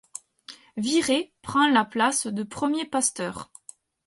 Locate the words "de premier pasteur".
2.25-3.51